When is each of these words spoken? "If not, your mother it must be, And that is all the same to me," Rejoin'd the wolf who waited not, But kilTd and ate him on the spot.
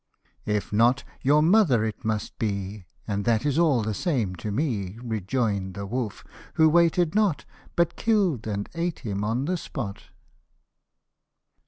"If 0.57 0.73
not, 0.73 1.03
your 1.21 1.43
mother 1.43 1.85
it 1.85 2.03
must 2.03 2.39
be, 2.39 2.85
And 3.07 3.23
that 3.25 3.45
is 3.45 3.59
all 3.59 3.83
the 3.83 3.93
same 3.93 4.35
to 4.37 4.49
me," 4.49 4.97
Rejoin'd 4.99 5.75
the 5.75 5.85
wolf 5.85 6.23
who 6.55 6.69
waited 6.69 7.13
not, 7.13 7.45
But 7.75 7.97
kilTd 7.97 8.47
and 8.47 8.67
ate 8.73 9.01
him 9.01 9.23
on 9.23 9.45
the 9.45 9.57
spot. 9.57 10.05